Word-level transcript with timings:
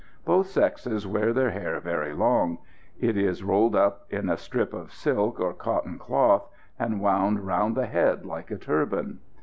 Both 0.25 0.47
sexes 0.47 1.05
wear 1.05 1.31
their 1.31 1.51
hair 1.51 1.79
very 1.79 2.11
long; 2.11 2.57
it 2.99 3.15
is 3.15 3.43
rolled 3.43 3.75
up 3.75 4.07
in 4.09 4.29
a 4.31 4.35
strip 4.35 4.73
of 4.73 4.91
silk 4.91 5.39
or 5.39 5.53
cotton 5.53 5.99
cloth, 5.99 6.47
and 6.79 6.99
wound 6.99 7.45
round 7.45 7.77
the 7.77 7.85
head 7.85 8.25
like 8.25 8.49
a 8.49 8.57
turban. 8.57 9.19